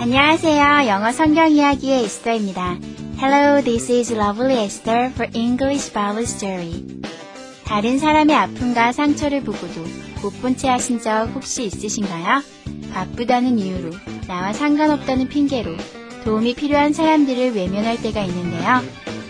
안녕하세요. 0.00 0.88
영어 0.88 1.12
성경 1.12 1.50
이야기의 1.52 2.04
에스더입니다. 2.04 2.78
Hello, 3.20 3.62
this 3.62 3.92
is 3.92 4.10
Lovely 4.14 4.64
Esther 4.64 5.10
for 5.10 5.30
English 5.34 5.92
Bible 5.92 6.22
Story. 6.22 6.72
다른 7.66 7.98
사람의 7.98 8.34
아픔과 8.34 8.92
상처를 8.92 9.42
보고도 9.42 9.84
못 10.22 10.32
본 10.40 10.56
채 10.56 10.68
하신 10.68 11.00
적 11.00 11.26
혹시 11.34 11.64
있으신가요? 11.64 12.42
바쁘다는 12.94 13.58
이유로, 13.58 13.90
나와 14.26 14.54
상관없다는 14.54 15.28
핑계로 15.28 15.76
도움이 16.24 16.54
필요한 16.54 16.94
사람들을 16.94 17.54
외면할 17.54 18.00
때가 18.00 18.22
있는데요. 18.24 18.80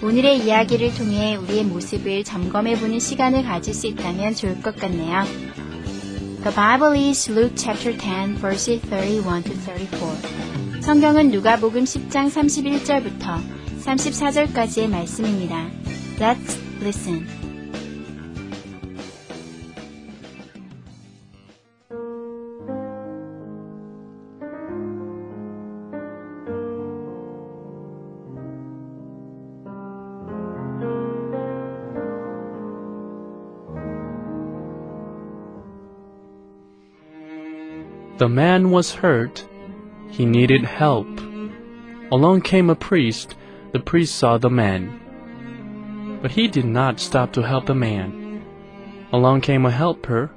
오늘의 0.05 0.39
이야기를 0.47 0.95
통해 0.95 1.34
우리의 1.34 1.64
모습을 1.64 2.23
점검해보는 2.23 3.00
시간을 3.00 3.42
가질 3.42 3.75
수 3.75 3.89
있다면 3.89 4.37
좋을 4.37 4.62
것 4.62 4.77
같네요. 4.77 5.25
The 6.42 6.55
Bible 6.55 6.97
is 6.97 7.28
Luke 7.30 7.55
chapter 7.56 7.92
10 7.98 8.39
verses 8.41 8.80
31 8.89 9.42
to 9.42 9.55
34. 9.56 10.59
성경은 10.80 11.30
누가복음 11.30 11.84
10장 11.84 12.30
31절부터 12.30 13.39
34절까지의 13.84 14.89
말씀입니다. 14.89 15.69
Let's 16.19 16.59
listen. 16.81 17.27
The 38.19 38.28
man 38.28 38.70
was 38.70 38.92
hurt. 38.92 39.50
He 40.11 40.27
needed 40.27 40.64
help. 40.64 41.08
Along 42.12 42.41
came 42.41 42.69
a 42.70 42.75
priest. 42.75 43.36
The 43.72 43.80
priest 43.80 44.16
saw 44.16 44.39
the 44.39 44.50
man. 44.50 46.19
But 46.20 46.33
he 46.33 46.48
did 46.48 46.64
not 46.64 47.00
stop 47.00 47.33
to 47.33 47.42
help 47.42 47.66
the 47.66 47.75
man. 47.75 48.44
Along 49.12 49.41
came 49.41 49.64
a 49.64 49.70
helper 49.70 50.31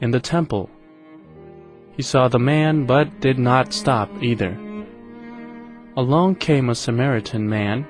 in 0.00 0.10
the 0.10 0.20
temple. 0.20 0.70
He 1.96 2.02
saw 2.02 2.28
the 2.28 2.38
man 2.38 2.84
but 2.84 3.20
did 3.20 3.38
not 3.38 3.72
stop 3.72 4.10
either. 4.22 4.58
Along 5.96 6.34
came 6.34 6.68
a 6.68 6.74
Samaritan 6.74 7.48
man. 7.48 7.86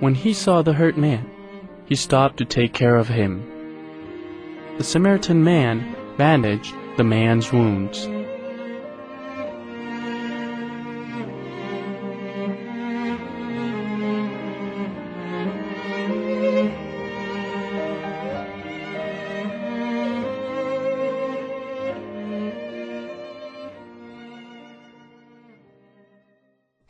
When 0.00 0.14
he 0.14 0.32
saw 0.32 0.62
the 0.62 0.72
hurt 0.72 0.96
man, 0.96 1.30
he 1.84 1.94
stopped 1.94 2.38
to 2.38 2.44
take 2.46 2.72
care 2.72 2.96
of 2.96 3.08
him. 3.08 3.44
The 4.78 4.84
Samaritan 4.84 5.44
man 5.44 5.94
bandaged 6.16 6.74
the 6.96 7.04
man's 7.04 7.52
wounds. 7.52 8.08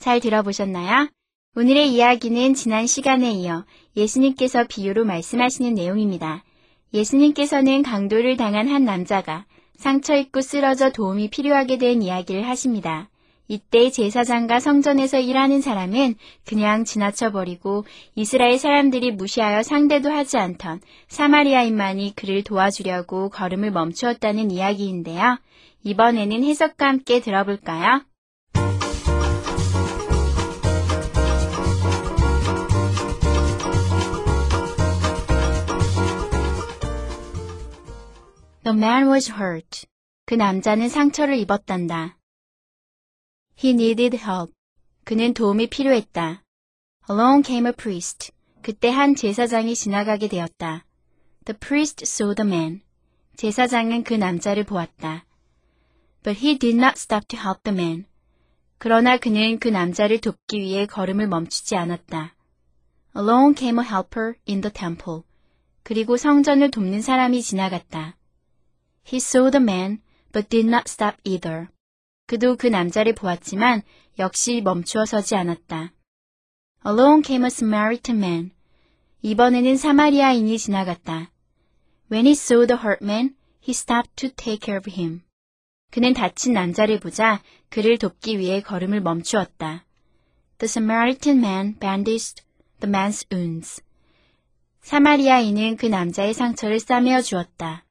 잘 0.07 0.21
들어보셨나요? 0.21 1.09
오늘의 1.57 1.93
이야기는 1.93 2.55
지난 2.55 2.87
시간에 2.87 3.33
이어 3.33 3.65
예수님께서 3.97 4.63
비유로 4.69 5.05
말씀하시는 5.05 5.75
내용입니다. 5.75 6.45
예수님께서는 6.95 7.83
강도를 7.83 8.37
당한 8.37 8.69
한 8.69 8.85
남자가 8.85 9.47
상처 9.75 10.15
입고 10.15 10.43
쓰러져 10.43 10.93
도움이 10.93 11.31
필요하게 11.31 11.79
된 11.79 12.03
이야기를 12.03 12.47
하십니다. 12.47 13.09
이때 13.49 13.91
제사장과 13.91 14.61
성전에서 14.61 15.19
일하는 15.19 15.61
사람은 15.61 16.15
그냥 16.45 16.85
지나쳐버리고 16.85 17.85
이스라엘 18.15 18.61
사람들이 18.61 19.11
무시하여 19.11 19.65
상대도 19.65 20.09
하지 20.09 20.39
않던 20.39 20.83
사마리아인만이 21.09 22.15
그를 22.15 22.45
도와주려고 22.45 23.31
걸음을 23.31 23.73
멈추었다는 23.73 24.53
이야기인데요. 24.53 25.41
이번에는 25.83 26.45
해석과 26.45 26.87
함께 26.87 27.19
들어볼까요? 27.19 28.03
The 38.67 38.77
man 38.77 39.07
was 39.07 39.31
hurt. 39.31 39.87
그 40.25 40.35
남자는 40.35 40.89
상처를 40.89 41.37
입었단다. 41.37 42.19
He 43.57 43.71
needed 43.71 44.17
help. 44.17 44.53
그는 45.05 45.35
도움이 45.35 45.69
필요했다. 45.69 46.43
Along 47.09 47.47
came 47.47 47.69
a 47.69 47.73
priest. 47.73 48.33
그때 48.63 48.91
한 48.91 49.15
제사장이 49.15 49.77
지나가게 49.77 50.27
되었다. 50.27 50.85
The 51.45 51.57
priest 51.57 52.03
saw 52.03 52.35
the 52.35 52.45
man. 52.45 52.81
제사장은 53.37 54.03
그 54.03 54.15
남자를 54.15 54.65
보았다. 54.65 55.25
But 56.25 56.45
he 56.45 56.59
did 56.59 56.77
not 56.77 56.95
stop 56.97 57.29
to 57.29 57.39
help 57.39 57.63
the 57.63 57.73
man. 57.73 58.07
그러나 58.79 59.17
그는 59.17 59.61
그 59.61 59.69
남자를 59.69 60.21
돕기 60.21 60.59
위해 60.59 60.87
걸음을 60.87 61.29
멈추지 61.29 61.77
않았다. 61.77 62.35
Along 63.17 63.57
came 63.57 63.79
a 63.79 63.89
helper 63.89 64.35
in 64.49 64.61
the 64.61 64.73
temple. 64.73 65.23
그리고 65.85 66.17
성전을 66.17 66.73
돕는 66.73 67.01
사람이 67.01 67.43
지나갔다. 67.43 68.17
He 69.07 69.19
saw 69.19 69.51
the 69.51 69.63
man, 69.63 70.01
but 70.33 70.49
did 70.49 70.67
not 70.67 70.89
stop 70.89 71.17
either. 71.23 71.69
그도 72.27 72.57
그 72.57 72.67
남자를 72.67 73.15
보았지만 73.15 73.83
역시 74.19 74.61
멈추어 74.61 75.07
서지 75.07 75.37
않았다. 75.37 75.93
Along 76.85 77.25
came 77.25 77.45
a 77.45 77.47
Samaritan 77.47 78.23
man. 78.23 78.51
이번에는 79.23 79.77
사마리아인이 79.77 80.59
지나갔다. 80.59 81.31
When 82.11 82.27
he 82.27 82.33
saw 82.33 82.67
the 82.67 82.81
hurt 82.83 83.05
man, 83.05 83.37
he 83.63 83.71
stopped 83.71 84.17
to 84.17 84.29
take 84.35 84.61
care 84.61 84.79
of 84.79 84.91
him. 84.91 85.23
그는 85.93 86.13
다친 86.13 86.53
남자를 86.53 86.99
보자 86.99 87.41
그를 87.69 87.99
돕기 87.99 88.39
위해 88.39 88.61
걸음을 88.61 89.01
멈추었다. 89.01 89.85
The 90.59 90.69
Samaritan 90.69 91.39
man 91.39 91.79
bandaged 91.79 92.43
the 92.81 92.93
man's 92.93 93.25
wounds. 93.33 93.83
사마리아인은 94.81 95.77
그 95.77 95.87
남자의 95.87 96.35
상처를 96.35 96.81
싸매어 96.81 97.23
주었다. 97.23 97.86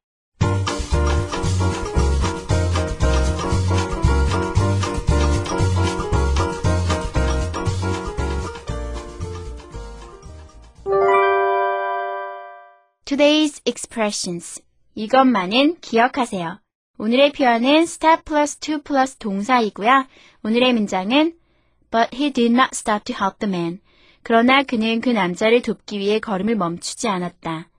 Today's 13.16 13.62
expressions. 13.66 14.62
이것만은 14.94 15.78
기억하세요. 15.80 16.60
오늘의 16.98 17.32
표현은 17.32 17.84
stop 17.84 18.24
plus 18.26 18.58
to 18.58 18.82
plus 18.82 19.16
동사이고요. 19.16 20.06
오늘의 20.44 20.74
문장은 20.74 21.34
But 21.90 22.10
he 22.14 22.34
did 22.34 22.52
not 22.52 22.72
stop 22.74 23.06
to 23.06 23.16
help 23.16 23.40
the 23.40 23.50
man. 23.50 23.80
그러나 24.22 24.64
그는 24.64 25.00
그 25.00 25.12
남자를 25.12 25.62
돕기 25.62 25.98
위해 25.98 26.20
걸음을 26.20 26.58
멈추지 26.58 27.08
않았다. 27.08 27.70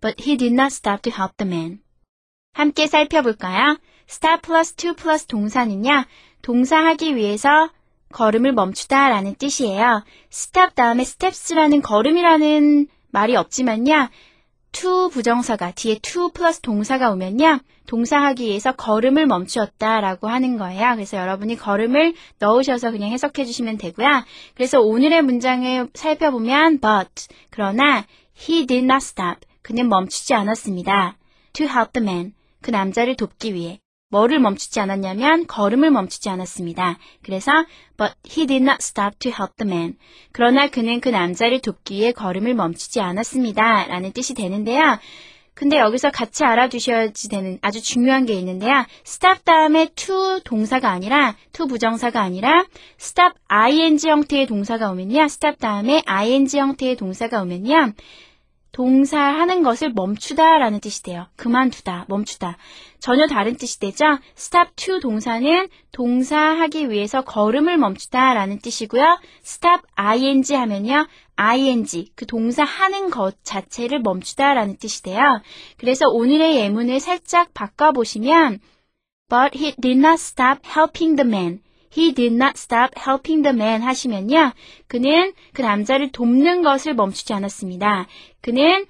But 0.00 0.20
he 0.20 0.36
did 0.36 0.52
not 0.52 0.74
stop 0.74 1.02
to 1.02 1.12
help 1.16 1.36
the 1.36 1.48
man. 1.48 1.78
함께 2.52 2.88
살펴볼까요? 2.88 3.78
stop 4.10 4.42
plus 4.42 4.74
to 4.74 4.94
plus 4.94 5.26
동사는요. 5.26 6.06
동사하기 6.42 7.14
위해서 7.14 7.70
걸음을 8.12 8.50
멈추다 8.50 9.10
라는 9.10 9.36
뜻이에요. 9.36 10.02
stop 10.32 10.74
다음에 10.74 11.02
steps라는 11.02 11.82
걸음이라는 11.82 12.88
말이 13.12 13.36
없지만요. 13.36 14.08
To 14.72 15.08
부정사가 15.10 15.72
뒤에 15.72 15.98
to 16.02 16.30
플러스 16.32 16.60
동사가 16.60 17.10
오면요. 17.10 17.60
동사하기 17.86 18.44
위해서 18.44 18.72
걸음을 18.72 19.26
멈추었다라고 19.26 20.28
하는 20.28 20.56
거예요. 20.56 20.94
그래서 20.94 21.18
여러분이 21.18 21.56
걸음을 21.56 22.14
넣으셔서 22.38 22.90
그냥 22.90 23.10
해석해 23.10 23.44
주시면 23.44 23.76
되고요. 23.78 24.08
그래서 24.54 24.80
오늘의 24.80 25.22
문장을 25.22 25.88
살펴보면 25.94 26.80
but 26.80 27.28
그러나 27.50 28.04
he 28.38 28.66
did 28.66 28.84
not 28.84 28.96
stop 28.96 29.40
그는 29.62 29.88
멈추지 29.88 30.34
않았습니다. 30.34 31.16
to 31.52 31.66
help 31.66 31.92
the 31.92 32.06
man 32.06 32.32
그 32.62 32.70
남자를 32.70 33.16
돕기 33.16 33.54
위해 33.54 33.81
뭐를 34.12 34.38
멈추지 34.38 34.78
않았냐면 34.78 35.46
걸음을 35.46 35.90
멈추지 35.90 36.28
않았습니다. 36.28 36.98
그래서 37.22 37.64
but 37.96 38.14
he 38.26 38.46
did 38.46 38.62
not 38.62 38.76
stop 38.80 39.18
to 39.18 39.32
help 39.32 39.54
the 39.56 39.68
man. 39.68 39.96
그러나 40.32 40.68
그는 40.68 41.00
그 41.00 41.08
남자를 41.08 41.60
돕기 41.60 41.94
위해 41.94 42.12
걸음을 42.12 42.54
멈추지 42.54 43.00
않았습니다. 43.00 43.86
라는 43.86 44.12
뜻이 44.12 44.34
되는데요. 44.34 44.98
근데 45.54 45.78
여기서 45.78 46.10
같이 46.10 46.44
알아두셔야지 46.44 47.28
되는 47.28 47.58
아주 47.62 47.82
중요한 47.82 48.26
게 48.26 48.34
있는데요. 48.34 48.84
stop 49.06 49.44
다음에 49.44 49.88
to 49.94 50.40
동사가 50.44 50.90
아니라 50.90 51.34
to 51.52 51.66
부정사가 51.66 52.20
아니라 52.20 52.64
stop 53.00 53.34
ing 53.48 54.06
형태의 54.06 54.46
동사가 54.46 54.90
오면요. 54.90 55.22
stop 55.22 55.58
다음에 55.58 56.02
ing 56.06 56.58
형태의 56.58 56.96
동사가 56.96 57.42
오면요. 57.42 57.92
동사 58.72 59.20
하는 59.20 59.62
것을 59.62 59.92
멈추다 59.92 60.58
라는 60.58 60.80
뜻이 60.80 61.02
돼요. 61.02 61.26
그만두다, 61.36 62.06
멈추다. 62.08 62.56
전혀 63.00 63.26
다른 63.26 63.56
뜻이 63.56 63.78
되죠? 63.78 64.04
stop 64.36 64.70
to 64.76 64.98
동사는 65.00 65.68
동사 65.92 66.38
하기 66.38 66.90
위해서 66.90 67.20
걸음을 67.20 67.76
멈추다 67.76 68.32
라는 68.32 68.58
뜻이고요. 68.60 69.18
stop 69.44 69.82
ing 69.94 70.54
하면요. 70.54 71.06
ing, 71.36 72.12
그 72.14 72.26
동사 72.26 72.64
하는 72.64 73.10
것 73.10 73.44
자체를 73.44 74.00
멈추다 74.00 74.54
라는 74.54 74.78
뜻이 74.78 75.02
돼요. 75.02 75.20
그래서 75.76 76.06
오늘의 76.08 76.56
예문을 76.56 76.98
살짝 76.98 77.52
바꿔보시면 77.52 78.60
But 79.28 79.56
he 79.56 79.74
did 79.80 79.98
not 79.98 80.14
stop 80.14 80.60
helping 80.66 81.16
the 81.16 81.28
man. 81.28 81.60
He 81.96 82.14
did 82.14 82.34
not 82.34 82.54
stop 82.56 82.90
helping 82.98 83.42
the 83.42 83.54
man 83.54 83.82
하시면요. 83.82 84.52
그는 84.86 85.32
그 85.52 85.62
남자를 85.62 86.10
돕는 86.10 86.62
것을 86.62 86.94
멈추지 86.94 87.32
않았습니다. 87.32 88.06
그는 88.40 88.86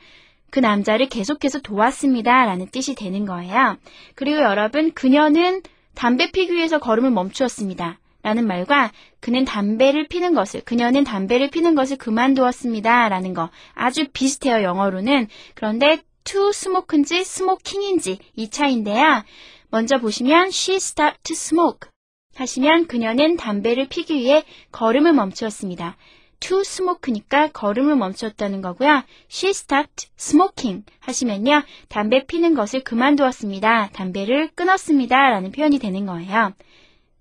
그 0.51 0.61
남자를 0.61 1.09
계속해서 1.09 1.61
도왔습니다. 1.61 2.45
라는 2.45 2.69
뜻이 2.69 2.95
되는 2.95 3.27
거예요. 3.27 3.77
그리고 4.15 4.39
여러분, 4.43 4.93
그녀는 4.93 5.63
담배 5.95 6.31
피기 6.31 6.53
위해서 6.53 6.79
걸음을 6.79 7.11
멈추었습니다. 7.11 7.99
라는 8.23 8.47
말과 8.47 8.93
그는 9.21 9.45
담배를 9.45 10.07
피는 10.07 10.35
것을, 10.35 10.61
그녀는 10.61 11.03
담배를 11.05 11.51
피는 11.51 11.75
것을 11.75 11.97
그만두었습니다. 11.97 13.09
라는 13.09 13.35
거 13.35 13.51
아주 13.75 14.07
비슷해요, 14.13 14.63
영어로는. 14.63 15.27
그런데 15.55 16.03
to 16.25 16.51
smoke인지 16.51 17.21
smoking인지 17.21 18.19
이 18.37 18.49
차인데요. 18.49 19.25
먼저 19.71 19.99
보시면 19.99 20.49
she 20.49 20.77
stopped 20.77 21.23
to 21.25 21.33
smoke 21.33 21.92
하시면 22.35 22.87
그녀는 22.87 23.37
담배를 23.37 23.89
피기 23.89 24.15
위해 24.15 24.45
걸음을 24.73 25.13
멈추었습니다. 25.13 25.97
to 26.41 26.61
smoke니까 26.61 27.49
걸음을 27.53 27.97
멈췄다는 27.97 28.63
거고요. 28.63 29.05
she 29.31 29.51
stopped 29.51 30.09
smoking 30.19 30.85
하시면요. 31.01 31.63
담배 31.89 32.27
피는 32.27 32.55
것을 32.55 32.83
그만두었습니다. 32.83 33.91
담배를 33.93 34.49
끊었습니다. 34.55 35.17
라는 35.17 35.53
표현이 35.53 35.79
되는 35.79 36.05
거예요. 36.05 36.53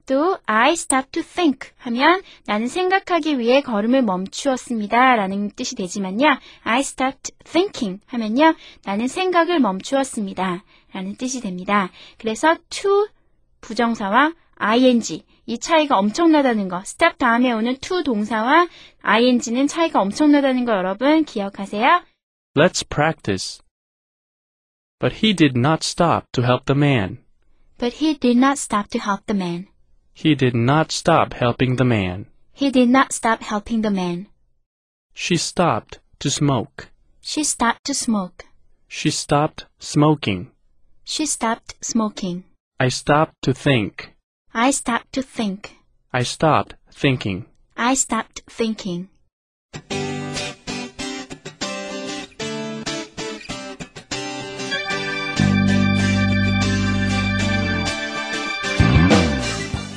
또 0.08 0.40
I 0.46 0.74
stopped 0.74 1.12
to 1.12 1.24
think 1.24 1.69
하면 1.78 2.22
나는 2.46 2.68
생각하기 2.68 3.38
위해 3.38 3.62
걸음을 3.62 4.02
멈추었습니다. 4.02 5.16
라는 5.16 5.52
뜻이 5.52 5.75
되지만요. 5.75 6.40
I 6.63 6.80
stopped 6.80 7.34
thinking 7.46 8.02
하면요. 8.08 8.56
나는 8.84 9.08
생각을 9.08 9.60
멈추었습니다. 9.60 10.63
라는 10.94 11.16
뜻이 11.16 11.42
됩니다. 11.42 11.92
그래서 12.18 12.56
to 12.69 13.08
부정사와 13.62 14.34
ing 14.61 15.25
이 15.47 15.59
차이가 15.59 15.99
엄청나다는 15.99 16.69
거. 16.69 16.79
stop 16.81 17.19
다음에 17.19 17.53
오는 17.53 17.77
to 17.79 18.03
동사와 18.03 18.69
ing는 19.03 19.67
차이가 19.67 20.00
엄청나다는 20.00 20.65
거 20.65 20.73
여러분 20.73 21.25
기억하세요. 21.25 22.03
Let's 22.56 22.88
practice. 22.88 23.62
But 24.99 25.17
he 25.23 25.35
did 25.35 25.59
not 25.59 25.85
stop 25.85 26.27
to 26.33 26.43
help 26.43 26.65
the 26.65 26.79
man. 26.79 27.19
But 27.79 27.97
he 28.03 28.19
did 28.19 28.38
not 28.38 28.59
stop 28.59 28.88
to 28.91 29.00
help 29.00 29.27
the 29.27 29.38
man. 29.38 29.67
He 30.15 30.35
did 30.35 30.56
not 30.56 30.91
stop 30.91 31.35
helping 31.35 31.77
the 31.77 31.85
man. 31.85 32.27
He 32.55 32.71
did 32.71 32.88
not 32.88 33.12
stop 33.12 33.43
helping 33.43 33.83
the 33.83 33.91
man. 33.91 34.29
She 35.12 35.37
stopped 35.37 36.00
to 36.21 36.31
smoke. 36.31 36.88
She 37.21 37.44
stopped 37.44 37.85
to 37.85 37.94
smoke. 37.94 38.47
She 38.88 39.11
stopped 39.11 39.67
smoking. 39.79 40.53
She 41.05 41.27
stopped 41.27 41.75
smoking. 41.83 42.44
I 42.81 42.88
stopped 42.88 43.35
to 43.43 43.53
think. 43.53 44.15
I 44.53 44.71
stopped 44.71 45.13
to 45.13 45.21
think. 45.21 45.77
I 46.12 46.24
stopped 46.24 46.75
thinking. 46.94 47.45
I 47.77 47.94
stopped 47.94 48.44
thinking. 48.50 49.07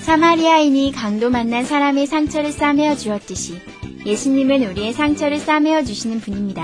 사마리아인이 0.02 0.92
강도 0.92 1.30
만난 1.30 1.64
사람의 1.64 2.06
상처를 2.06 2.52
싸매어 2.52 2.94
주었듯이 2.94 3.60
예수님은 4.06 4.70
우리의 4.70 4.92
상처를 4.92 5.38
싸매어 5.38 5.82
주시는 5.82 6.20
분입니다. 6.20 6.62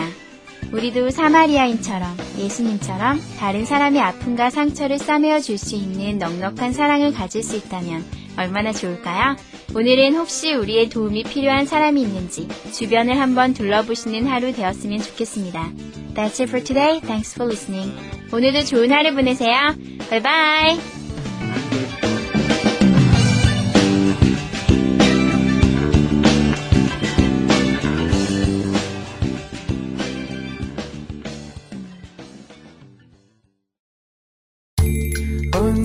우리도 0.72 1.11
사마리아인처럼 1.11 2.17
예수님처럼 2.38 3.20
다른 3.38 3.64
사람의 3.64 4.00
아픔과 4.00 4.50
상처를 4.50 4.99
싸매어 4.99 5.40
줄 5.40 5.58
수 5.58 5.75
있는 5.76 6.19
넉넉한 6.19 6.72
사랑을 6.72 7.12
가질 7.12 7.43
수 7.43 7.56
있다면 7.56 8.05
얼마나 8.38 8.72
좋을까요? 8.72 9.37
오늘은 9.75 10.14
혹시 10.17 10.55
우리의 10.55 10.88
도움이 10.88 11.25
필요한 11.25 11.67
사람이 11.67 12.00
있는지 12.00 12.49
주변을 12.72 13.20
한번 13.20 13.52
둘러보시는 13.52 14.26
하루 14.26 14.52
되었으면 14.52 15.00
좋겠습니다. 15.02 15.70
That's 16.14 16.40
it 16.40 16.44
for 16.44 16.62
today. 16.62 17.00
Thanks 17.00 17.34
for 17.34 17.50
listening. 17.50 17.93
오늘도 18.32 18.64
좋은 18.64 18.90
하루 18.90 19.14
보내세요. 19.14 19.75
Bye 20.08 20.23
bye. 20.23 21.00